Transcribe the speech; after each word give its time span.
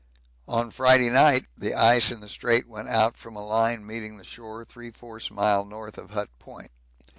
On 0.47 0.71
Friday 0.71 1.11
night 1.11 1.45
the 1.55 1.75
ice 1.75 2.09
in 2.09 2.21
the 2.21 2.27
Strait 2.27 2.67
went 2.67 2.89
out 2.89 3.17
from 3.17 3.35
a 3.35 3.45
line 3.45 3.85
meeting 3.85 4.17
the 4.17 4.23
shore 4.23 4.65
3/4 4.65 5.29
mile 5.29 5.63
north 5.63 5.99
of 5.99 6.09
Hut 6.09 6.29
Point. 6.39 6.71